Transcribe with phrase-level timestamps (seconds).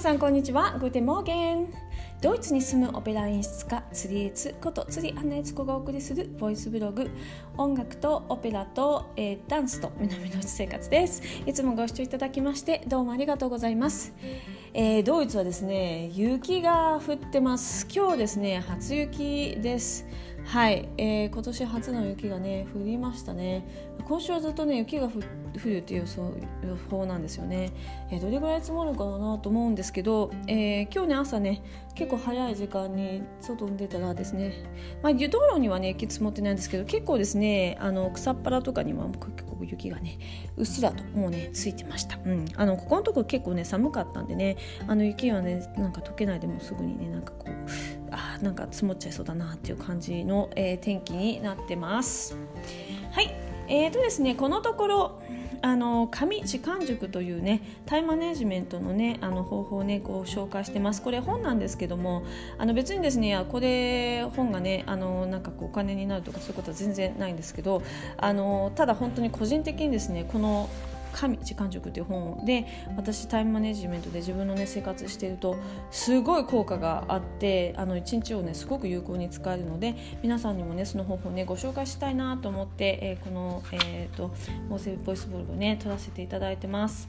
[0.00, 0.78] 皆さんこんにちは。
[0.78, 1.74] Guten Morgen。
[2.22, 7.10] ドイツに住むオペラ演出家釣りエツこと釣りアンナエツコがお送りするボイスブログ。
[7.58, 11.22] 音楽とオペラと、えー、ダンスと南の内生活です。
[11.44, 14.14] いつもご視聴いただきましてどうもありがとうございます、
[14.72, 17.86] えー、ドイツはですね雪が降ってます。
[17.94, 20.06] 今日ですね初雪です。
[20.44, 23.64] はい、えー、今年初の雪がね降りましたね。
[24.10, 26.34] 今週はずっとね雪が降るっていう予想
[26.66, 27.72] 予報なんですよね、
[28.10, 31.62] えー、どれぐらい積もるかなと思うんですけど、えー、今日ね朝ね
[31.94, 34.64] 結構早い時間に外に出たらですね、
[35.02, 40.18] まあ、道路にはね雪積もってないんですけど結構ですねあの草っぱらとかには結構雪がね
[40.56, 44.56] うっすらともうねついてました、うん、あのここのとこ結構ね寒かったんでね
[44.88, 47.99] あの雪はねなんか溶けないでもすぐにねなんかこう
[48.42, 52.36] なんか積もっちゃいそうだなっていう感じの、えー、天気になってます。
[53.12, 53.34] はい
[53.68, 55.22] えーとですね、このところ
[55.62, 62.24] あの紙時間塾というねタイムマネジメントのねあの方法をねご紹介してますこれ本なんですけども
[62.58, 67.82] あの別にですねこれ本がねあのなんかこうお金になるとかそういうことは全然ないんですけど
[68.16, 70.68] あのただ本当に個人的にですねこの
[71.12, 72.66] 神時間塾っていう本で
[72.96, 75.56] 私タイムマネジメントで自分の、ね、生活してると
[75.90, 84.32] すごい効果があってあの1日をねすごく有効に使えるので皆さんにもねその方法をねご紹介したいなと思って、えー、この、えーと、
[84.68, 87.08] モーセボイスブログをね撮らせていただいてます。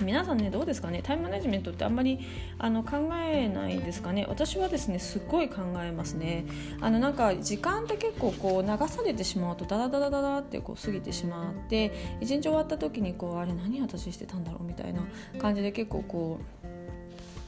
[0.00, 1.00] 皆さんねどうですかね？
[1.02, 2.20] タイムマネジメントってあんまり
[2.58, 4.26] あの考えないですかね？
[4.28, 6.44] 私はですねすっごい考えますね。
[6.80, 15.02] あのなんか時間って結構こう流されてしまうとダラダラダラってこう過ぎてしまって一日終わった時にこうあれ何私してたんだろうみたいな
[15.38, 16.40] 感じで結構こ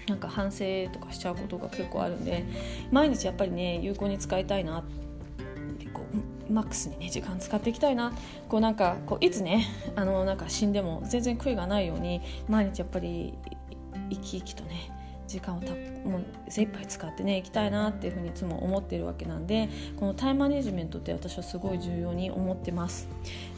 [0.06, 2.45] うなんか反省とかしちゃうことが結構あるんで
[2.91, 5.09] 毎日やっぱりね有効に使いたいなって
[6.51, 8.12] マックスにね時間使っていきたいな。
[8.48, 13.34] こうなんかこういつねあのなんか死んでも全然悔いがないように毎日やっぱり
[14.11, 14.91] 生き生きとね
[15.31, 15.70] 時間をた
[16.05, 23.09] もう精一杯使ってねいきたいなっていうふうにいつも思ってるわけなんでこのタイムマネジメントって私はすごい重要に思ってます。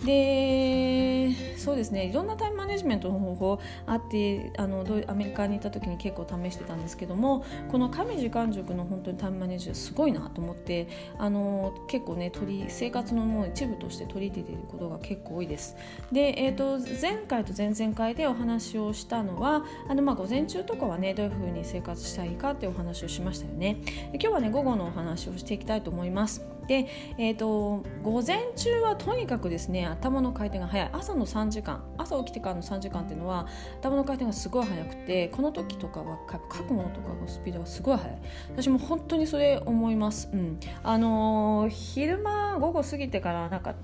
[0.04, 15.76] でそうですねいろんなタイムマネジメントの方法あってあのアメリカにいた時に結構試してたんですけどもこの神時間塾の本当にタイムマネジメントすごいなと思ってあの結構ね取り生活のもう一部として取り入れていることが結構多いです。
[16.10, 23.78] で、えーと、前回と前々回でお話をしたのはあのまあ午前中とかはねどういうふうに生活したいかっていうお話をしましたよね。
[24.12, 26.44] 今日はね午後のお話をしていきたいと思います。
[26.66, 26.86] で、
[27.18, 30.90] えーと、午前中はとにかくですね頭の回転が速い。
[30.92, 33.46] 朝の3時間朝起きてからの3時間っていうのは
[33.80, 38.18] 頭の回転がすごい速くてこの時とかは書くものとかのスピードがすごい速い。
[38.50, 43.74] 私も本当にそれ思います、うん、あのー、昼間午後過ぎてからなんか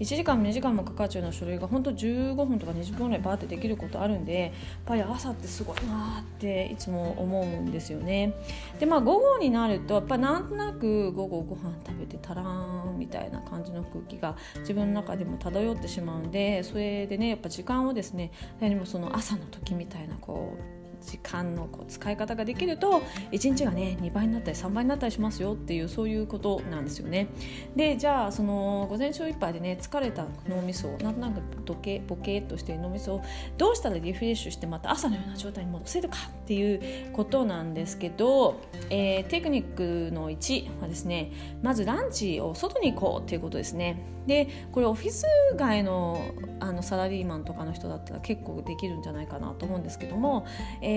[0.00, 4.52] 1時間2時間もかかっちゃうような書類が本当15分とか20分ぐらいバーってできることあるんでやっ
[4.84, 8.34] ぱり朝ってすごいなっていつも思うんですよね。
[8.78, 23.02] でまあ午後になるとやっぱなんとなく午後ご飯食べてたらんみたいな感じの空気が自分の中でも漂ってしまうんでそれでねやっぱ時間をですね何もその朝の時みたいなこう時間のこう使い方ができると
[23.32, 27.28] 1日がね2倍になったり3倍になったりしますよっていうそういうことなんですよね。
[27.74, 33.22] でじゃあその午前中いっぱいでね疲れた脳みそなんとなくボケボケっとしている脳みそを
[33.56, 41.32] どうしたらリフレッシュしてまた朝のような状態に戻せるかっていうことなんですけど、えー、テクニックの1はですね
[41.62, 44.16] まずランチを外に行こうっていうことですね。
[44.26, 45.24] でこれオフィス
[45.56, 46.20] 街の
[46.58, 50.46] あのサラリーマンとかの人だったら結構できるんじゃないかなと思うんですけども、
[50.80, 50.95] えー、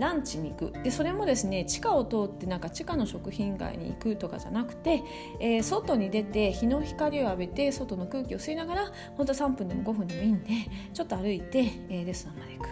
[0.00, 5.02] ランチに行くでそれもですね地下を通ってなんか地下の食品街に行くとかじゃなくて、
[5.40, 10.50] えー、外に出て日の光を浴びて外の空気を吸いながら本当3分でも5分でもいいんで
[10.92, 11.58] ちょっと歩いて、
[11.88, 12.68] えー、レストランまで行く。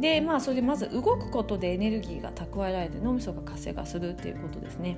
[0.00, 4.96] でまあそれでまず動くことでエネルギーが蓄えられて脳みそが活性化するっていうことですね。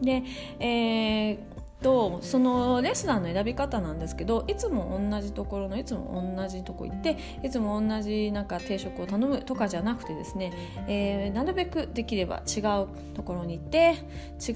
[0.00, 0.22] で、
[0.58, 10.52] えーとそのレストランの選び方なんですけどいつも同じところのいつも同じとこ行っていつも同じなんか定食を頼むとかじゃなくてですね、
[10.88, 13.94] えー、なるべくできれば違うところに行って
[14.40, 14.52] 違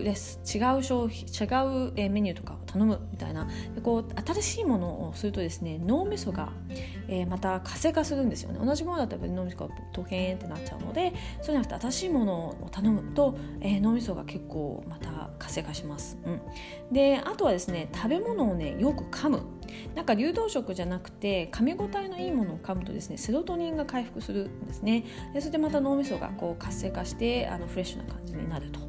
[0.00, 1.44] うレス違う商品違
[1.88, 6.50] うえメニューとかを頼むみたいなでこう新しいものをするとですね脳みそが、
[7.08, 16.18] えー、また活性化するんですよね同じものだったら脳みそがドケーンってなっちゃうのでそうじゃなくて新しいものを頼むと、えー、脳みそが結構また活性化します。
[16.24, 16.40] うん
[16.90, 19.42] であとはですね食べ物をねよく噛む。
[19.94, 25.04] なんか流動食じゃなくて噛み応えのいいものを噛むとですねセロトニンが回復するんですね。
[25.34, 28.80] でそれでまた脳みそがこう活性化してあのフレッシュな感じになると。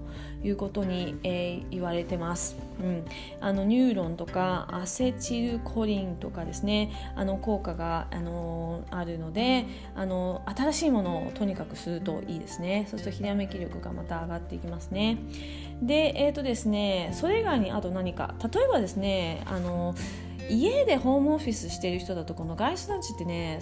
[0.44, 3.06] いうことに、えー、言われてます、うん、
[3.42, 6.92] あのニューロンとかアセチルコリンとかですね。
[7.16, 12.88] あの効果が、あのー、あるのであの新しいものをとにかくするといいですね。
[12.90, 15.18] そうするとひらめき力がまた上がっていきますね。
[15.82, 18.36] でえっ、ー、とですねそれ以外にあと何か。
[18.54, 19.96] 例えばですねあの
[20.50, 23.60] 家でホームオフィスしてる人だとこの外出団地ってね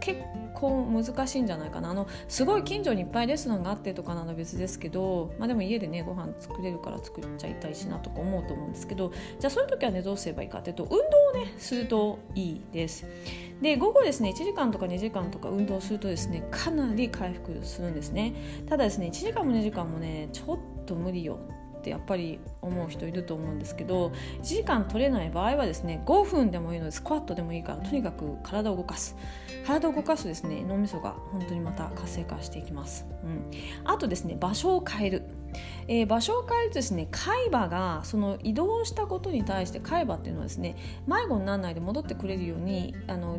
[0.00, 0.20] 結
[0.54, 1.90] 構難しいんじゃないかな。
[1.90, 10.98] あのすごい近所にいっぱいレストランがあってとかなら別ですけど、まあ、でも家でねご飯作れるから作っちゃいたいしなとか思うと思うんですけどじゃあそういう時はねどうすればいいかっていうと運動を
[11.44, 13.06] ねするといいです。
[13.60, 18.34] で午後ですね1時間とか2時間とか運動するとですねかなり回復するんですね。
[18.68, 21.38] ただですね1時間も2時間もねちょっと無理よ。
[21.82, 29.16] ってやっぱり思う人いると思うんですけど1時間取れない場合はですね5分でもいいのでスクワットでもいいからとにかく体を動かす。
[29.66, 33.50] 体を動かすとですね脳みそが本当にまた活性化していきます、うん、
[33.84, 35.22] あとですね場所を変える。
[35.86, 40.76] えー、場所を変えるとですね海馬がその移動したことに対して海馬っていうのはですね
[41.06, 43.38] 迷子にならないで戻ってくれるようにあの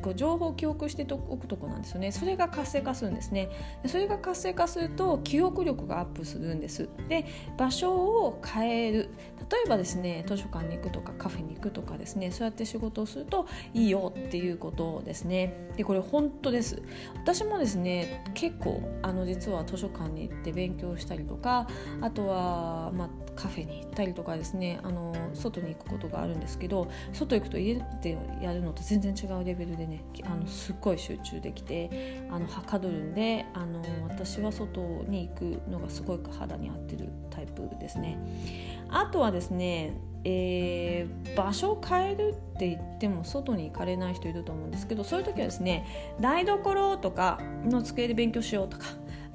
[0.00, 2.12] こう情報を記憶しておくとこなんですよね。
[2.12, 3.48] それが活性化するんですね。
[3.82, 6.88] でそれが活性化すると記憶力がアップするんです。
[7.08, 7.26] で
[7.56, 9.10] 場所を変える。
[9.64, 16.82] えばですね図書館に行くとかカフェに行くとかですねそうやって仕事をするといいよっていうことですねでこれ本当です
[17.14, 21.66] 私もですね結構あの実は図書館に行って勉強したりとか
[22.00, 38.18] あとは、まあ、カフェに行ったりとかですねあの外に行くことがあるんですけど外行くと家でやるのと全然違うレベルでねあのすっごい集中できてあのはかどるんであの私は外に行くのがすごい肌に合ってるタイプですね。
[38.92, 39.92] あとはですねですね
[40.22, 45.86] えー、場所を変えるって言っても外に行かれない人いると思うんですけどそういう時はですね
[46.20, 48.84] 台所とかの机で勉強しようとか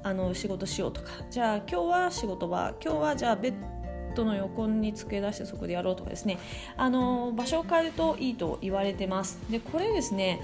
[0.04, 3.54] あの仕事しようとかじゃあ今日は仕事場今日はじゃあベッ
[4.14, 6.38] ドの横に机出してそこでやろうとかですね
[6.76, 9.40] あの場所を変えるといいと言われてます。
[9.50, 10.40] でこれですね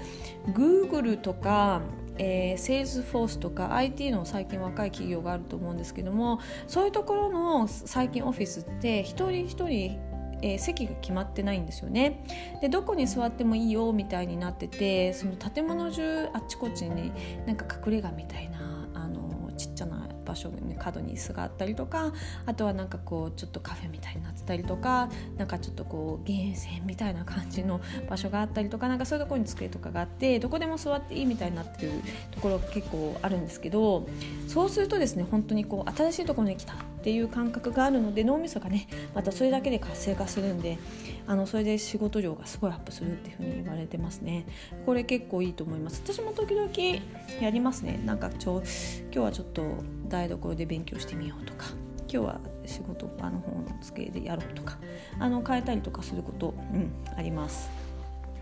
[0.47, 1.81] Google とか
[2.17, 9.99] えー、セールスフォースとか IT の最近若い企業があると思うんですけどもそういうところの最近オフィスって一人一人
[10.43, 12.21] えー、席が決まってないんですよね。
[12.61, 17.13] でどこに座ってもいいよみたいになっててその建物中あっちこっちに
[17.47, 19.92] なんか隠れ家みたいなあのちっちゃな
[20.33, 22.11] 場所に角に椅子があったりとか
[22.47, 31.91] あとはなんかこうちょっとカフェみたいになってたりとかなんかちょっとこう源泉みたいな感じの場所があったりとかなんかそういうところに机とかがあってどこでも座っていいみたいになってる
[32.31, 34.07] ところが結構あるんですけど
[34.47, 40.79] そうするとですね本当にこう新しいところに来たっていう感覚があるので脳みそがねまたそれだけで活性化するんで
[41.27, 44.45] あのそれで仕事量がすごいアップするっていうふうに言われてますね。
[44.85, 46.01] これ結構いいと思います。
[46.05, 46.71] 私も時々
[47.41, 47.99] やりますね。
[48.05, 48.61] なんかちょ
[49.03, 49.63] 今日はちょっと
[50.07, 51.65] 台所で勉強してみようとか。
[52.13, 54.77] 今日は仕事場の方の机でやろうとか。
[55.19, 57.69] あの変えたりとかすること、うん、あります。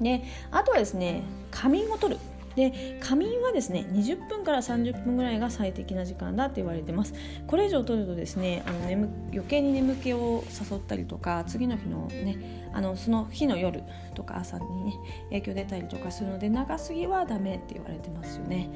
[0.01, 2.19] であとはですね仮眠を取る。
[2.55, 7.13] で仮眠はですね20分から30分ぐらいが最適な時間だと言われてます。
[7.47, 13.83] これ以上取るとですねあの眠余計に眠気を誘ったりとか次の日のねあのその日の夜
[14.15, 14.93] とか朝にね
[15.29, 18.69] 影響出たりとかするので長すぎはダメって言われてますよね。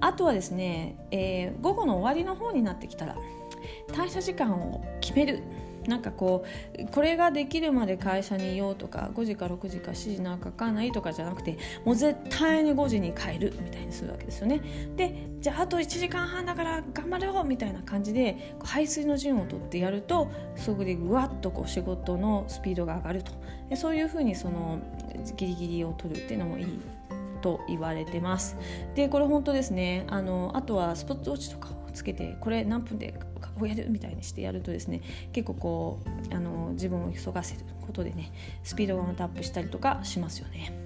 [0.00, 3.16] あとはですね、えー、午後の終わりの方になってきたら
[3.88, 5.42] 退社時間を決める。
[5.86, 6.44] なんかこ
[6.78, 14.60] うこれができるまで会社にいようとか5時か6時か7時なんかかないとかじゃなくてもう絶対に5時に帰るみたいにするわけですよね。
[14.96, 23.32] でじゃああと1時間半だから頑張ろうみたいな感じで排水の順を取ってやるとそこでぐわっとこう仕事のスピードが上がると。
[23.68, 24.78] でそういうふうにその
[25.36, 26.80] ギリギリを取るっていうのもいい
[27.40, 28.56] と言われてます。
[28.94, 30.04] でこれ本当ですね。
[30.08, 33.14] あのあとはスポットウォッチとかをつけてこれ何分で
[33.48, 35.00] こうやるみたいにしてやるとですね
[35.32, 35.98] 結構こ
[36.30, 38.32] うあの自分を急がせることでね
[38.62, 40.81] スピードがまたアップしたりとかしますよね。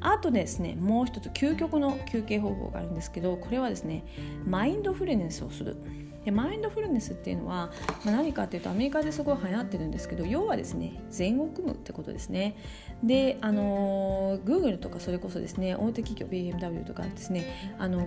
[0.00, 4.04] あとですねもう一つ究極の休憩方法があるんですけどこれはですね
[4.46, 5.76] マインドフルネスをする。
[6.24, 7.70] でマインドフルネスっていうのは、
[8.04, 12.56] まあ、何かっていうとアメリカですごい流行ってるんですけど要はですね禅を組むってことですね。
[13.02, 18.06] であの Google とかそれこそですね大手企業 BMW とかですねあの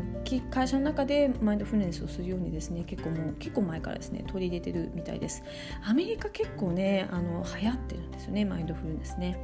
[0.51, 5.43] 会社の中でマインドフルネスをするようにですね結構もう結構前からですね取り入れてるみたいです。
[5.83, 9.39] アメリカ結構ねあの流行ってるんですよねマインドフルネスね。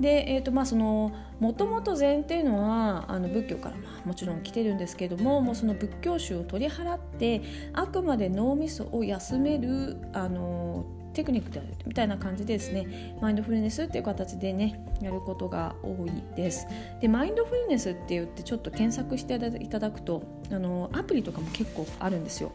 [0.00, 10.84] でえ、ー、とまあそのもともと禅っていうのはあの仏教からまあもちろん来てるんですけどももうその仏教宗を取り払ってあくまで脳みそを休めるあの
[11.18, 16.68] テクニックであるみたいな感じでですねマインドフルネスっていう形でねやることが多いです。
[17.00, 20.22] でマインドフルネスって言ってちょっと検索していただくと
[20.52, 22.52] あのアプリとかも結構あるんですよ。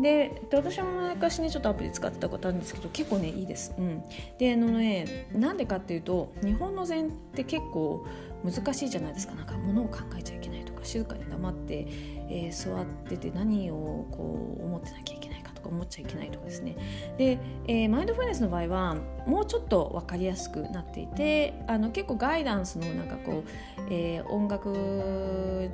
[0.00, 4.02] で私も昔ねちょっとアプリ使ってたことあるんですけど結構ねいいです、うん、
[4.38, 8.06] であのねなんでかっていうと日本の禅って結構
[8.42, 9.34] 難しいじゃないですか。
[9.34, 11.86] なんか物を考えちゃいけないとか静かに黙って、
[12.30, 15.35] えー、座ってて何をこう思ってなきゃいけない
[15.66, 16.76] か思っちゃいけないとかですね。
[17.18, 18.96] で、えー、マインドフルネスの場合は
[19.26, 25.70] もうちょっと分かりやすくなっていてあの結構ガイダンスのなんかこう、えー、音楽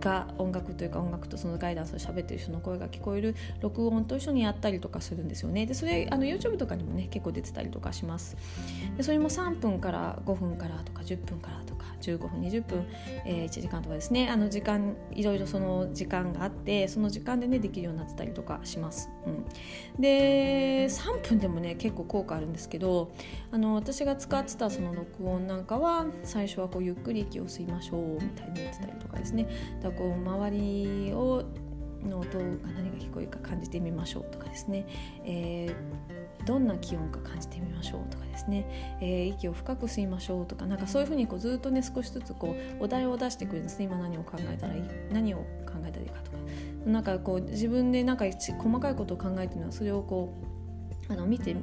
[0.00, 5.66] が音楽というか音楽とそのガイダンスを喋ってる人の声が聞こえる録音と一緒にやったりとかするんですよね。
[5.66, 8.36] でそれあの YouTube とかにもね結構出てたりとかします。
[8.96, 12.86] でそれも3分から5分からとか10分からとか15分20分、
[13.24, 19.44] えー、1時間とかですねあの時間いろいろその時間があってその時間でねできるようになってたりとかします、うん、
[20.00, 23.12] で3分でもね結構効果あるんですけど
[23.50, 29.48] あの私が使ってたその録音なんかは最初はこうゆっくり息を吸いましょうみたいに言ってたりとかですね
[29.82, 31.44] だこう周りを
[32.08, 34.86] の音が何が聞こえるか感じてみましょうとかですね、
[35.24, 43.86] えー、どんな気温か感じてみましょうとかですね、えー、息を深く吸いましょうとかなんかそういうふうにこうずっとね少しずつこうお題を出してくれるんですね。
[43.86, 44.82] 今何を考えたらいい
[45.12, 45.44] 何を考
[45.84, 46.38] えたらいいかとか。
[46.86, 50.53] なんかこう自分でなんか細かいことを考えてるのはそれをこう
[51.08, 51.54] あの見て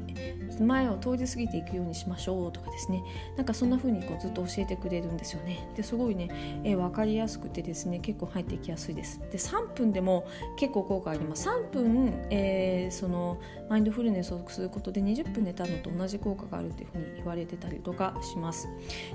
[0.60, 3.03] 前を通り過ぎていくようにしましょうとかですね。
[3.36, 5.67] なんかそんな風にこうずっと教えてくれるんですよね。
[5.75, 9.19] ですごいね、えー、分かりやすくてですね結構入っていきやすいです。
[9.31, 11.48] で3分でも結構効果あります。
[11.50, 18.67] 3分、えー、そのマインドフルネスをすることで20分寝たのと同じ効果があるっていう風に言われてたりとかします。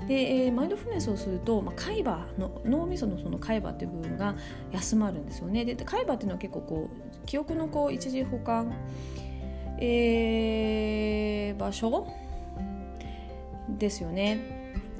[0.07, 4.35] で、えー、マインドフルネスをすると、まあ、海馬の脳みそのその海馬っていう部分が
[4.71, 5.63] 休まるんですよね。
[5.63, 8.73] で海馬っていうのは結構こう記憶のこう一時保管
[9.79, 12.07] えー、場所？
[13.77, 14.39] ですよね。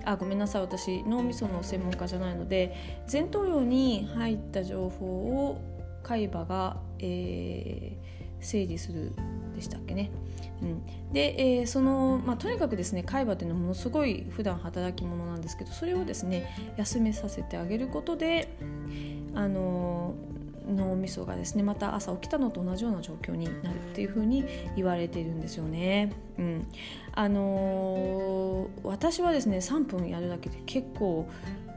[0.06, 0.62] あごめんなさい。
[0.62, 2.76] 私脳みその専門家じゃないので
[3.12, 5.62] 前頭葉に入った情報を
[6.04, 9.14] 海馬が、えー、整理する
[9.56, 10.12] でしたっけね。
[10.62, 18.58] うん、で、えー、その、まあ、とにかくですね海馬というのはものすごい普段働き者なんですけどそれをですね休めさせてあげることで
[19.36, 20.16] あの
[20.68, 24.44] 脳みそがですねまた朝起きたのと同じような状況になるっていうふうに
[24.76, 26.12] 言われているんですよね。
[26.38, 26.68] うん、
[27.14, 31.28] あのー、私はですね3分やるだけで結構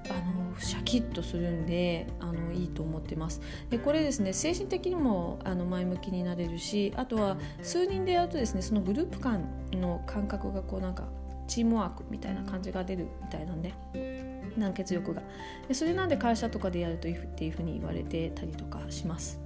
[0.08, 3.40] あのシャキッとするんであのいいと思ってます。
[3.70, 11.04] でこれですね精神的にもあの前向きになれるしあとは数人でやるとですねそのグループ間の感覚がこうなんか
[11.46, 14.19] チームワークみたいな感じが出るみたいなんで。
[14.58, 15.22] 団結力が。
[15.68, 19.40] でそれなんで会社とかでやるといいっていうふうに言われてたりとかします、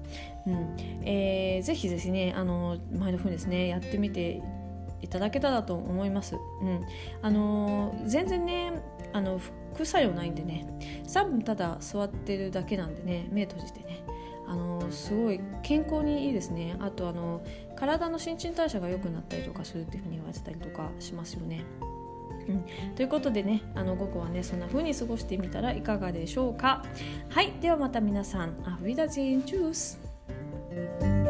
[0.46, 0.76] うん。
[1.02, 4.42] えー、ぜひですねあの前のふうですねやってみて
[5.02, 6.80] いただけたらと思います、うん、
[7.20, 8.73] あの全然ね
[9.12, 9.38] あの
[9.75, 10.66] 副作用ないんでね。
[11.06, 14.04] 3分ただ座ってるだけなんでね目閉じてね。
[14.46, 16.76] あのすごい健康にいいですね。
[16.78, 17.42] あとあの
[17.76, 21.64] 体の新陳代謝が良くなったりとかするっていうふうに言われてたりとかしますよね。
[22.48, 26.84] うん、ということでねあの午後はねそんな風に過ごしてみたらいかがでしょうか。
[27.30, 27.52] はい。
[27.60, 31.24] ではまた皆さんアフィダジンチュース。